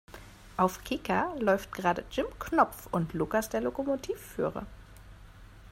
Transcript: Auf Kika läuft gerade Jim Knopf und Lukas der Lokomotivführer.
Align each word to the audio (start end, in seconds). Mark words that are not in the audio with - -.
Auf 0.57 0.83
Kika 0.83 1.35
läuft 1.35 1.73
gerade 1.73 2.03
Jim 2.09 2.25
Knopf 2.39 2.87
und 2.91 3.13
Lukas 3.13 3.49
der 3.49 3.61
Lokomotivführer. 3.61 4.65